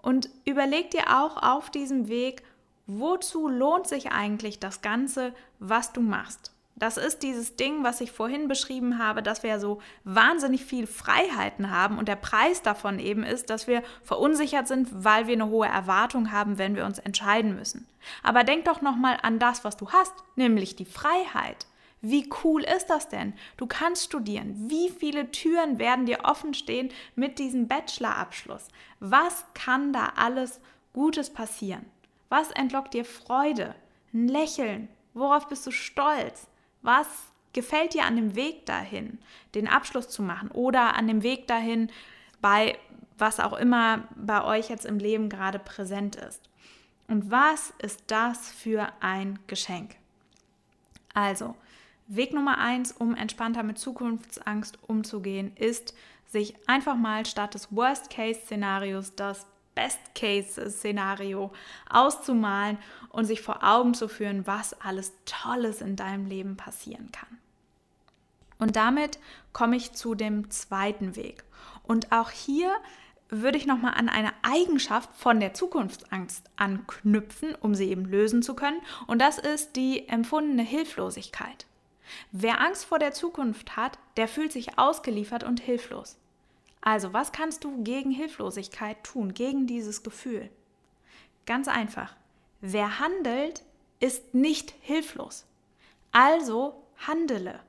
Und 0.01 0.29
überleg 0.45 0.91
dir 0.91 1.21
auch 1.21 1.41
auf 1.41 1.69
diesem 1.69 2.07
Weg, 2.07 2.43
wozu 2.88 3.47
lohnt 3.47 3.88
sich 3.88 4.12
eigentlich 4.12 4.59
das 4.59 4.81
Ganze, 4.81 5.33
was 5.59 5.93
du 5.93 6.01
machst. 6.01 6.51
Das 6.75 6.97
ist 6.97 7.21
dieses 7.21 7.55
Ding, 7.55 7.83
was 7.83 8.01
ich 8.01 8.12
vorhin 8.12 8.47
beschrieben 8.47 8.97
habe, 8.97 9.21
dass 9.21 9.43
wir 9.43 9.51
ja 9.51 9.59
so 9.59 9.79
wahnsinnig 10.03 10.65
viel 10.65 10.88
Freiheiten 10.88 11.69
haben 11.69 12.00
und 12.00 12.07
der 12.07 12.15
Preis 12.15 12.63
davon 12.63 13.00
eben 13.00 13.23
ist, 13.23 13.51
dass 13.51 13.67
wir 13.67 13.83
verunsichert 14.01 14.67
sind, 14.67 14.89
weil 14.91 15.27
wir 15.27 15.35
eine 15.35 15.47
hohe 15.47 15.67
Erwartung 15.67 16.31
haben, 16.31 16.57
wenn 16.57 16.75
wir 16.75 16.85
uns 16.85 16.97
entscheiden 16.97 17.55
müssen. 17.55 17.88
Aber 18.23 18.43
denk 18.43 18.65
doch 18.65 18.81
noch 18.81 18.95
mal 18.95 19.17
an 19.21 19.38
das, 19.38 19.63
was 19.63 19.77
du 19.77 19.91
hast, 19.91 20.13
nämlich 20.35 20.75
die 20.75 20.85
Freiheit. 20.85 21.67
Wie 22.05 22.29
cool 22.43 22.63
ist 22.63 22.88
das 22.88 23.07
denn? 23.07 23.33
Du 23.55 23.65
kannst 23.65 24.03
studieren. 24.03 24.69
Wie 24.69 24.89
viele 24.89 25.31
Türen 25.31 25.79
werden 25.79 26.05
dir 26.05 26.25
offen 26.25 26.53
stehen 26.53 26.89
mit 27.15 27.39
diesem 27.39 27.69
Bachelorabschluss? 27.69 28.67
Was 29.00 29.45
kann 29.53 29.93
da 29.93 30.12
alles 30.17 30.60
Gutes 30.91 31.29
passieren? 31.29 31.86
Was 32.27 32.51
entlockt 32.51 32.93
dir 32.93 33.05
Freude? 33.05 33.74
Ein 34.13 34.27
Lächeln? 34.27 34.89
Worauf 35.13 35.48
bist 35.48 35.65
du 35.65 35.72
stolz? 35.72 36.48
Was 36.81 37.07
gefällt 37.53 37.93
dir 37.93 38.03
an 38.03 38.17
dem 38.17 38.36
Weg 38.36 38.65
dahin, 38.65 39.19
den 39.55 39.69
Abschluss 39.69 40.10
zu 40.10 40.24
machen 40.24 40.51
oder 40.51 40.95
an 40.95 41.07
dem 41.07 41.24
Weg 41.24 41.48
dahin, 41.48 41.89
bei 42.41 42.77
was 43.17 43.39
auch 43.39 43.53
immer 43.53 44.10
bei 44.17 44.43
euch 44.43 44.69
jetzt 44.69 44.86
im 44.86 45.00
Leben 45.00 45.29
gerade 45.29 45.57
präsent 45.57 46.17
ist? 46.17 46.41
Und 47.07 47.31
was 47.31 47.74
ist 47.77 48.03
das 48.07 48.51
für 48.51 48.89
ein 49.00 49.39
Geschenk? 49.48 49.95
Also, 51.13 51.55
Weg 52.07 52.33
Nummer 52.33 52.57
eins, 52.57 52.91
um 52.91 53.15
entspannter 53.15 53.63
mit 53.63 53.77
Zukunftsangst 53.77 54.77
umzugehen, 54.88 55.55
ist, 55.55 55.93
sich 56.27 56.55
einfach 56.67 56.95
mal 56.95 57.25
statt 57.25 57.53
des 57.53 57.75
Worst-Case-Szenarios 57.75 59.15
das 59.15 59.45
Best-Case-Szenario 59.75 61.51
auszumalen 61.89 62.77
und 63.10 63.25
sich 63.25 63.41
vor 63.41 63.63
Augen 63.63 63.93
zu 63.93 64.07
führen, 64.07 64.45
was 64.45 64.79
alles 64.81 65.13
Tolles 65.25 65.81
in 65.81 65.95
deinem 65.95 66.25
Leben 66.25 66.57
passieren 66.57 67.12
kann. 67.12 67.38
Und 68.60 68.75
damit 68.75 69.19
komme 69.51 69.75
ich 69.75 69.93
zu 69.93 70.15
dem 70.15 70.50
zweiten 70.50 71.15
Weg. 71.15 71.43
Und 71.83 72.12
auch 72.12 72.29
hier 72.29 72.72
würde 73.29 73.57
ich 73.57 73.65
nochmal 73.65 73.95
an 73.95 74.10
eine 74.10 74.31
Eigenschaft 74.43 75.10
von 75.15 75.39
der 75.39 75.53
Zukunftsangst 75.53 76.50
anknüpfen, 76.55 77.55
um 77.55 77.74
sie 77.74 77.89
eben 77.89 78.05
lösen 78.05 78.43
zu 78.43 78.53
können. 78.53 78.81
Und 79.07 79.19
das 79.19 79.38
ist 79.38 79.75
die 79.75 80.07
empfundene 80.07 80.63
Hilflosigkeit. 80.63 81.65
Wer 82.31 82.62
Angst 82.62 82.86
vor 82.86 83.00
der 83.00 83.13
Zukunft 83.13 83.75
hat, 83.77 83.98
der 84.17 84.27
fühlt 84.27 84.51
sich 84.51 84.77
ausgeliefert 84.77 85.43
und 85.43 85.60
hilflos. 85.60 86.17
Also, 86.81 87.13
was 87.13 87.31
kannst 87.31 87.63
du 87.63 87.83
gegen 87.83 88.12
Hilflosigkeit 88.12 89.03
tun, 89.03 89.33
gegen 89.33 89.67
dieses 89.67 90.03
Gefühl? 90.03 90.50
Ganz 91.45 91.67
einfach. 91.67 92.15
Wer 92.60 93.00
handelt, 93.00 93.63
ist 94.00 94.33
nicht 94.33 94.74
hilflos. 94.81 95.45
Also 96.12 96.83
handele. 97.07 97.60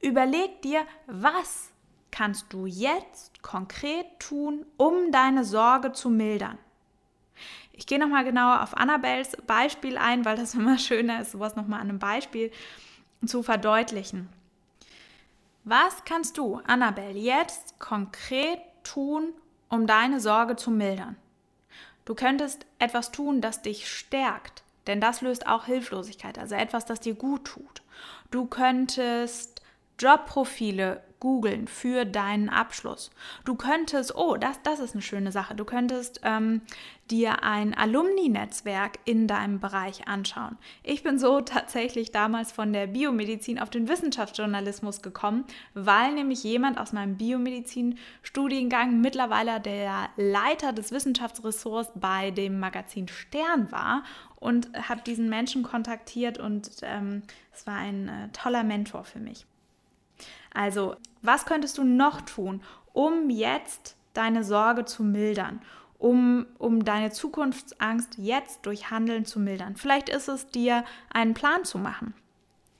Überleg 0.00 0.60
dir, 0.62 0.84
was 1.06 1.70
kannst 2.10 2.52
du 2.52 2.66
jetzt 2.66 3.42
konkret 3.42 4.06
tun, 4.18 4.66
um 4.76 5.10
deine 5.12 5.44
Sorge 5.44 5.92
zu 5.92 6.10
mildern. 6.10 6.58
Ich 7.72 7.86
gehe 7.86 7.98
nochmal 7.98 8.24
genauer 8.24 8.62
auf 8.62 8.76
Annabels 8.76 9.36
Beispiel 9.46 9.96
ein, 9.96 10.24
weil 10.24 10.36
das 10.36 10.54
immer 10.56 10.78
schöner 10.78 11.22
ist, 11.22 11.32
sowas 11.32 11.56
nochmal 11.56 11.80
an 11.80 11.88
einem 11.88 11.98
Beispiel 11.98 12.52
zu 13.28 13.42
verdeutlichen. 13.42 14.28
Was 15.64 16.04
kannst 16.04 16.38
du, 16.38 16.60
Annabelle, 16.66 17.18
jetzt 17.18 17.78
konkret 17.78 18.60
tun, 18.82 19.32
um 19.68 19.86
deine 19.86 20.20
Sorge 20.20 20.56
zu 20.56 20.70
mildern. 20.70 21.16
Du 22.04 22.14
könntest 22.14 22.66
etwas 22.78 23.12
tun, 23.12 23.40
das 23.40 23.62
dich 23.62 23.88
stärkt, 23.90 24.64
denn 24.86 25.00
das 25.00 25.20
löst 25.20 25.46
auch 25.46 25.66
Hilflosigkeit, 25.66 26.38
also 26.38 26.54
etwas, 26.56 26.84
das 26.84 27.00
dir 27.00 27.14
gut 27.14 27.44
tut. 27.44 27.82
Du 28.30 28.46
könntest 28.46 29.51
Jobprofile 30.02 31.00
googeln 31.22 31.68
für 31.68 32.04
deinen 32.04 32.48
Abschluss. 32.48 33.12
Du 33.44 33.54
könntest, 33.54 34.16
oh, 34.16 34.36
das, 34.36 34.60
das 34.64 34.80
ist 34.80 34.94
eine 34.94 35.02
schöne 35.02 35.30
Sache, 35.30 35.54
du 35.54 35.64
könntest 35.64 36.20
ähm, 36.24 36.62
dir 37.12 37.44
ein 37.44 37.74
Alumni-Netzwerk 37.74 38.98
in 39.04 39.28
deinem 39.28 39.60
Bereich 39.60 40.08
anschauen. 40.08 40.58
Ich 40.82 41.04
bin 41.04 41.20
so 41.20 41.40
tatsächlich 41.40 42.10
damals 42.10 42.50
von 42.50 42.72
der 42.72 42.88
Biomedizin 42.88 43.60
auf 43.60 43.70
den 43.70 43.86
Wissenschaftsjournalismus 43.86 45.00
gekommen, 45.00 45.44
weil 45.74 46.12
nämlich 46.12 46.42
jemand 46.42 46.80
aus 46.80 46.92
meinem 46.92 47.16
Biomedizin-Studiengang 47.16 49.00
mittlerweile 49.00 49.60
der 49.60 50.08
Leiter 50.16 50.72
des 50.72 50.90
Wissenschaftsressorts 50.90 51.92
bei 51.94 52.32
dem 52.32 52.58
Magazin 52.58 53.06
Stern 53.06 53.70
war 53.70 54.02
und 54.40 54.68
habe 54.88 55.02
diesen 55.02 55.28
Menschen 55.28 55.62
kontaktiert 55.62 56.38
und 56.38 56.68
ähm, 56.82 57.22
es 57.52 57.64
war 57.64 57.76
ein 57.76 58.08
äh, 58.08 58.28
toller 58.32 58.64
Mentor 58.64 59.04
für 59.04 59.20
mich. 59.20 59.46
Also, 60.52 60.96
was 61.22 61.46
könntest 61.46 61.78
du 61.78 61.84
noch 61.84 62.20
tun, 62.22 62.62
um 62.92 63.30
jetzt 63.30 63.96
deine 64.14 64.44
Sorge 64.44 64.84
zu 64.84 65.02
mildern? 65.02 65.60
Um, 65.98 66.46
um 66.58 66.84
deine 66.84 67.12
Zukunftsangst 67.12 68.18
jetzt 68.18 68.66
durch 68.66 68.90
Handeln 68.90 69.24
zu 69.24 69.38
mildern. 69.38 69.76
Vielleicht 69.76 70.08
ist 70.08 70.26
es 70.26 70.48
dir, 70.48 70.84
einen 71.12 71.32
Plan 71.32 71.64
zu 71.64 71.78
machen. 71.78 72.12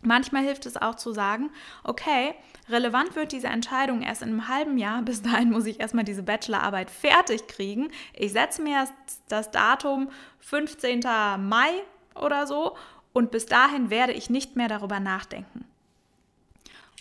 Manchmal 0.04 0.42
hilft 0.42 0.66
es 0.66 0.76
auch 0.76 0.96
zu 0.96 1.12
sagen, 1.12 1.50
okay, 1.84 2.34
relevant 2.68 3.14
wird 3.14 3.30
diese 3.30 3.46
Entscheidung 3.46 4.02
erst 4.02 4.22
in 4.22 4.30
einem 4.30 4.48
halben 4.48 4.76
Jahr. 4.76 5.02
Bis 5.02 5.22
dahin 5.22 5.50
muss 5.50 5.66
ich 5.66 5.78
erstmal 5.78 6.04
diese 6.04 6.24
Bachelorarbeit 6.24 6.90
fertig 6.90 7.46
kriegen. 7.46 7.90
Ich 8.12 8.32
setze 8.32 8.62
mir 8.62 8.74
erst 8.74 8.92
das 9.28 9.52
Datum 9.52 10.10
15. 10.40 11.00
Mai 11.38 11.70
oder 12.16 12.48
so 12.48 12.76
und 13.12 13.30
bis 13.30 13.46
dahin 13.46 13.90
werde 13.90 14.12
ich 14.12 14.28
nicht 14.28 14.56
mehr 14.56 14.68
darüber 14.68 14.98
nachdenken. 14.98 15.64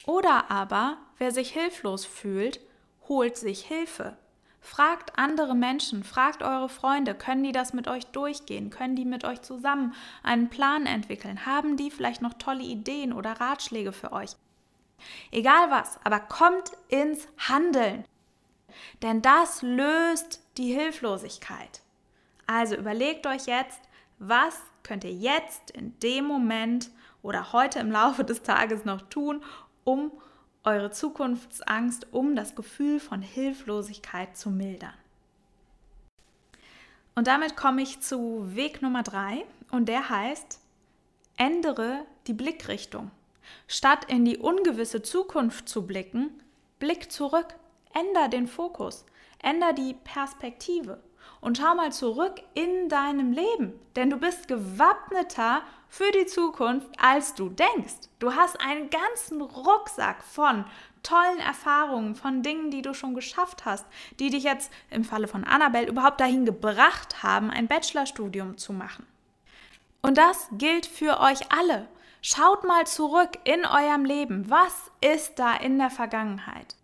Oder 0.05 0.49
aber, 0.49 0.97
wer 1.17 1.31
sich 1.31 1.51
hilflos 1.51 2.05
fühlt, 2.05 2.59
holt 3.07 3.37
sich 3.37 3.65
Hilfe. 3.65 4.17
Fragt 4.63 5.17
andere 5.17 5.55
Menschen, 5.55 6.03
fragt 6.03 6.43
eure 6.43 6.69
Freunde, 6.69 7.15
können 7.15 7.43
die 7.43 7.51
das 7.51 7.73
mit 7.73 7.87
euch 7.87 8.05
durchgehen? 8.07 8.69
Können 8.69 8.95
die 8.95 9.05
mit 9.05 9.25
euch 9.25 9.41
zusammen 9.41 9.95
einen 10.21 10.49
Plan 10.49 10.85
entwickeln? 10.85 11.45
Haben 11.47 11.77
die 11.77 11.89
vielleicht 11.89 12.21
noch 12.21 12.35
tolle 12.35 12.63
Ideen 12.63 13.11
oder 13.11 13.33
Ratschläge 13.33 13.91
für 13.91 14.11
euch? 14.11 14.35
Egal 15.31 15.71
was, 15.71 15.99
aber 16.03 16.19
kommt 16.19 16.71
ins 16.89 17.27
Handeln. 17.37 18.05
Denn 19.01 19.23
das 19.23 19.63
löst 19.63 20.43
die 20.57 20.73
Hilflosigkeit. 20.73 21.81
Also 22.45 22.75
überlegt 22.75 23.25
euch 23.25 23.47
jetzt, 23.47 23.81
was 24.19 24.61
könnt 24.83 25.03
ihr 25.03 25.13
jetzt 25.13 25.71
in 25.71 25.97
dem 25.99 26.25
Moment 26.25 26.91
oder 27.23 27.51
heute 27.51 27.79
im 27.79 27.91
Laufe 27.91 28.23
des 28.23 28.43
Tages 28.43 28.85
noch 28.85 29.01
tun, 29.09 29.43
um 29.83 30.11
eure 30.63 30.91
Zukunftsangst, 30.91 32.07
um 32.11 32.35
das 32.35 32.55
Gefühl 32.55 32.99
von 32.99 33.21
Hilflosigkeit 33.21 34.37
zu 34.37 34.49
mildern. 34.49 34.93
Und 37.15 37.27
damit 37.27 37.55
komme 37.55 37.81
ich 37.81 38.01
zu 38.01 38.55
Weg 38.55 38.81
Nummer 38.81 39.03
drei 39.03 39.45
und 39.71 39.89
der 39.89 40.09
heißt, 40.09 40.59
ändere 41.37 42.05
die 42.27 42.33
Blickrichtung. 42.33 43.11
Statt 43.67 44.05
in 44.05 44.23
die 44.23 44.37
ungewisse 44.37 45.01
Zukunft 45.01 45.67
zu 45.67 45.85
blicken, 45.85 46.41
blick 46.79 47.11
zurück, 47.11 47.55
änder 47.93 48.29
den 48.29 48.47
Fokus, 48.47 49.05
änder 49.39 49.73
die 49.73 49.93
Perspektive 49.93 51.01
und 51.41 51.57
schau 51.57 51.75
mal 51.75 51.91
zurück 51.91 52.41
in 52.53 52.87
deinem 52.87 53.31
Leben, 53.31 53.73
denn 53.95 54.09
du 54.09 54.17
bist 54.17 54.47
gewappneter 54.47 55.63
für 55.91 56.09
die 56.13 56.25
Zukunft, 56.25 56.87
als 56.97 57.35
du 57.35 57.49
denkst. 57.49 58.07
Du 58.19 58.33
hast 58.33 58.61
einen 58.61 58.89
ganzen 58.89 59.41
Rucksack 59.41 60.23
von 60.23 60.63
tollen 61.03 61.39
Erfahrungen, 61.39 62.15
von 62.15 62.43
Dingen, 62.43 62.71
die 62.71 62.81
du 62.81 62.93
schon 62.93 63.13
geschafft 63.13 63.65
hast, 63.65 63.85
die 64.17 64.29
dich 64.29 64.43
jetzt 64.43 64.71
im 64.89 65.03
Falle 65.03 65.27
von 65.27 65.43
Annabelle 65.43 65.89
überhaupt 65.89 66.21
dahin 66.21 66.45
gebracht 66.45 67.23
haben, 67.23 67.51
ein 67.51 67.67
Bachelorstudium 67.67 68.57
zu 68.57 68.71
machen. 68.71 69.05
Und 70.01 70.17
das 70.17 70.47
gilt 70.53 70.85
für 70.85 71.19
euch 71.19 71.51
alle. 71.51 71.89
Schaut 72.21 72.63
mal 72.63 72.87
zurück 72.87 73.31
in 73.43 73.65
eurem 73.65 74.05
Leben. 74.05 74.49
Was 74.49 74.91
ist 75.01 75.39
da 75.39 75.55
in 75.55 75.77
der 75.77 75.89
Vergangenheit? 75.89 76.77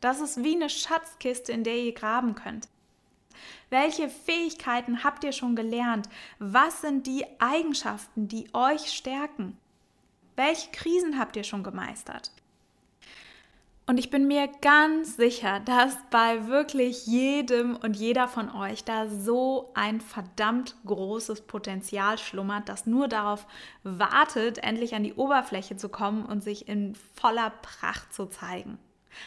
Das 0.00 0.18
ist 0.20 0.42
wie 0.42 0.54
eine 0.54 0.70
Schatzkiste, 0.70 1.52
in 1.52 1.62
der 1.62 1.76
ihr 1.76 1.92
graben 1.92 2.34
könnt. 2.34 2.68
Welche 3.70 4.08
Fähigkeiten 4.08 5.04
habt 5.04 5.22
ihr 5.22 5.32
schon 5.32 5.54
gelernt? 5.54 6.08
Was 6.40 6.80
sind 6.80 7.06
die 7.06 7.24
Eigenschaften, 7.38 8.26
die 8.26 8.48
euch 8.52 8.92
stärken? 8.92 9.56
Welche 10.34 10.70
Krisen 10.72 11.18
habt 11.18 11.36
ihr 11.36 11.44
schon 11.44 11.62
gemeistert? 11.62 12.32
Und 13.86 13.98
ich 13.98 14.10
bin 14.10 14.26
mir 14.28 14.48
ganz 14.60 15.16
sicher, 15.16 15.60
dass 15.60 15.96
bei 16.10 16.46
wirklich 16.46 17.06
jedem 17.06 17.76
und 17.76 17.96
jeder 17.96 18.28
von 18.28 18.48
euch 18.48 18.84
da 18.84 19.08
so 19.08 19.70
ein 19.74 20.00
verdammt 20.00 20.76
großes 20.86 21.42
Potenzial 21.42 22.18
schlummert, 22.18 22.68
das 22.68 22.86
nur 22.86 23.08
darauf 23.08 23.46
wartet, 23.82 24.58
endlich 24.58 24.94
an 24.94 25.02
die 25.02 25.14
Oberfläche 25.14 25.76
zu 25.76 25.88
kommen 25.88 26.24
und 26.24 26.42
sich 26.42 26.68
in 26.68 26.94
voller 27.14 27.50
Pracht 27.50 28.12
zu 28.12 28.26
zeigen. 28.26 28.78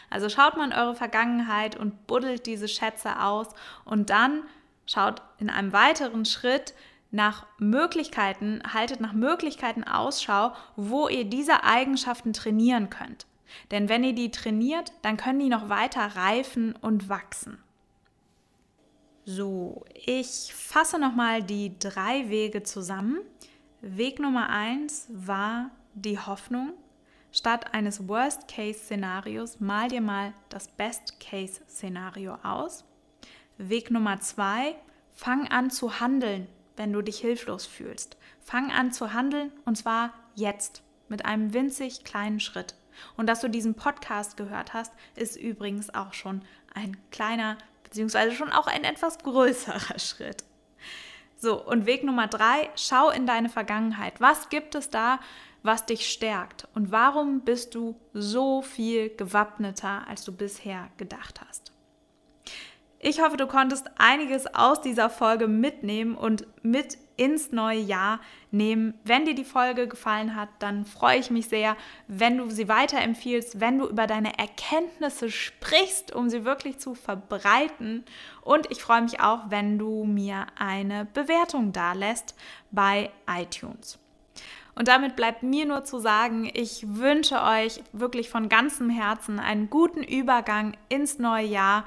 Also 0.09 0.29
schaut 0.29 0.57
mal 0.57 0.65
in 0.65 0.73
eure 0.73 0.95
Vergangenheit 0.95 1.75
und 1.75 2.07
buddelt 2.07 2.45
diese 2.45 2.67
Schätze 2.67 3.21
aus 3.21 3.47
und 3.85 4.09
dann 4.09 4.43
schaut 4.85 5.21
in 5.39 5.49
einem 5.49 5.73
weiteren 5.73 6.25
Schritt 6.25 6.73
nach 7.11 7.45
Möglichkeiten, 7.59 8.61
haltet 8.73 8.99
nach 8.99 9.13
Möglichkeiten 9.13 9.83
Ausschau, 9.83 10.53
wo 10.75 11.07
ihr 11.07 11.25
diese 11.25 11.63
Eigenschaften 11.63 12.33
trainieren 12.33 12.89
könnt. 12.89 13.27
Denn 13.71 13.87
wenn 13.87 14.03
ihr 14.03 14.15
die 14.15 14.31
trainiert, 14.31 14.93
dann 15.03 15.17
können 15.17 15.39
die 15.39 15.49
noch 15.49 15.69
weiter 15.69 16.15
reifen 16.15 16.75
und 16.75 17.09
wachsen. 17.09 17.59
So, 19.25 19.85
ich 19.93 20.53
fasse 20.53 20.99
nochmal 20.99 21.43
die 21.43 21.77
drei 21.79 22.29
Wege 22.29 22.63
zusammen. 22.63 23.19
Weg 23.81 24.19
Nummer 24.19 24.49
eins 24.49 25.07
war 25.09 25.69
die 25.93 26.19
Hoffnung. 26.19 26.73
Statt 27.35 27.73
eines 27.73 28.07
Worst-Case-Szenarios 28.07 29.59
mal 29.59 29.87
dir 29.87 30.01
mal 30.01 30.35
das 30.49 30.67
Best-Case-Szenario 30.67 32.37
aus. 32.43 32.85
Weg 33.57 33.89
Nummer 33.89 34.19
zwei, 34.19 34.75
fang 35.13 35.47
an 35.47 35.71
zu 35.71 35.99
handeln, 35.99 36.47
wenn 36.77 36.93
du 36.93 37.01
dich 37.01 37.17
hilflos 37.17 37.65
fühlst. 37.65 38.17
Fang 38.39 38.71
an 38.71 38.91
zu 38.91 39.13
handeln 39.13 39.51
und 39.65 39.79
zwar 39.79 40.13
jetzt 40.35 40.83
mit 41.09 41.25
einem 41.25 41.55
winzig 41.55 42.03
kleinen 42.03 42.39
Schritt. 42.39 42.75
Und 43.17 43.25
dass 43.25 43.41
du 43.41 43.49
diesen 43.49 43.73
Podcast 43.73 44.37
gehört 44.37 44.75
hast, 44.75 44.93
ist 45.15 45.35
übrigens 45.35 45.91
auch 45.91 46.13
schon 46.13 46.43
ein 46.75 46.97
kleiner, 47.09 47.57
beziehungsweise 47.83 48.35
schon 48.35 48.51
auch 48.51 48.67
ein 48.67 48.83
etwas 48.83 49.17
größerer 49.17 49.97
Schritt. 49.97 50.43
So, 51.35 51.61
und 51.65 51.87
Weg 51.87 52.03
Nummer 52.03 52.27
drei, 52.27 52.69
schau 52.75 53.09
in 53.09 53.25
deine 53.25 53.49
Vergangenheit. 53.49 54.21
Was 54.21 54.49
gibt 54.49 54.75
es 54.75 54.91
da, 54.91 55.19
was 55.63 55.85
dich 55.85 56.09
stärkt? 56.09 56.67
Und 56.75 56.91
warum 56.91 57.41
bist 57.41 57.73
du 57.73 57.95
so 58.13 58.61
viel 58.61 59.09
gewappneter, 59.15 60.07
als 60.07 60.23
du 60.23 60.31
bisher 60.31 60.89
gedacht 60.97 61.41
hast? 61.47 61.71
Ich 63.05 63.21
hoffe, 63.21 63.35
du 63.35 63.47
konntest 63.47 63.91
einiges 63.97 64.47
aus 64.55 64.79
dieser 64.79 65.09
Folge 65.09 65.49
mitnehmen 65.49 66.15
und 66.15 66.47
mit 66.63 66.97
ins 67.17 67.51
neue 67.51 67.79
Jahr 67.79 68.21
nehmen. 68.49 68.93
Wenn 69.03 69.25
dir 69.25 69.35
die 69.35 69.43
Folge 69.43 69.89
gefallen 69.89 70.37
hat, 70.37 70.47
dann 70.59 70.85
freue 70.85 71.19
ich 71.19 71.29
mich 71.29 71.49
sehr, 71.49 71.75
wenn 72.07 72.37
du 72.37 72.49
sie 72.49 72.69
weiterempfiehlst, 72.69 73.59
wenn 73.59 73.79
du 73.79 73.87
über 73.87 74.07
deine 74.07 74.37
Erkenntnisse 74.39 75.29
sprichst, 75.29 76.13
um 76.13 76.29
sie 76.29 76.45
wirklich 76.45 76.79
zu 76.79 76.95
verbreiten. 76.95 78.05
Und 78.41 78.71
ich 78.71 78.81
freue 78.81 79.01
mich 79.01 79.19
auch, 79.19 79.49
wenn 79.49 79.77
du 79.77 80.05
mir 80.05 80.45
eine 80.57 81.05
Bewertung 81.13 81.73
dalässt 81.73 82.35
bei 82.71 83.11
iTunes. 83.27 83.99
Und 84.75 84.87
damit 84.87 85.15
bleibt 85.15 85.43
mir 85.43 85.65
nur 85.65 85.83
zu 85.83 85.99
sagen, 85.99 86.49
ich 86.53 86.85
wünsche 86.87 87.41
euch 87.41 87.81
wirklich 87.91 88.29
von 88.29 88.49
ganzem 88.49 88.89
Herzen 88.89 89.39
einen 89.39 89.69
guten 89.69 90.03
Übergang 90.03 90.75
ins 90.89 91.19
neue 91.19 91.45
Jahr. 91.45 91.85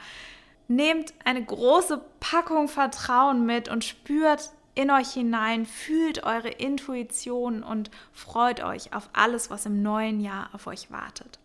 Nehmt 0.69 1.13
eine 1.25 1.45
große 1.45 2.01
Packung 2.21 2.69
Vertrauen 2.69 3.45
mit 3.45 3.69
und 3.69 3.85
spürt 3.85 4.51
in 4.75 4.91
euch 4.91 5.09
hinein, 5.09 5.65
fühlt 5.67 6.23
eure 6.25 6.51
Intuition 6.51 7.63
und 7.63 7.91
freut 8.13 8.63
euch 8.63 8.93
auf 8.93 9.09
alles, 9.13 9.51
was 9.51 9.67
im 9.67 9.83
neuen 9.83 10.21
Jahr 10.21 10.51
auf 10.53 10.67
euch 10.67 10.91
wartet. 10.91 11.39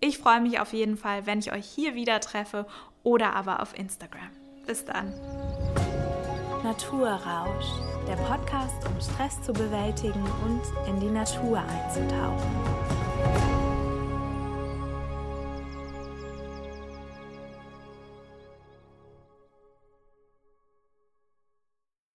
Ich 0.00 0.18
freue 0.18 0.40
mich 0.40 0.58
auf 0.60 0.72
jeden 0.72 0.96
Fall, 0.96 1.26
wenn 1.26 1.40
ich 1.40 1.52
euch 1.52 1.66
hier 1.66 1.94
wieder 1.94 2.20
treffe 2.20 2.66
oder 3.02 3.34
aber 3.34 3.60
auf 3.60 3.76
Instagram. 3.76 4.30
Bis 4.66 4.84
dann. 4.84 5.12
Naturrausch, 6.62 7.66
der 8.08 8.16
Podcast, 8.16 8.74
um 8.86 9.00
Stress 9.00 9.40
zu 9.42 9.52
bewältigen 9.52 10.24
und 10.44 10.62
in 10.88 11.00
die 11.00 11.10
Natur 11.10 11.58
einzutauchen. 11.58 13.57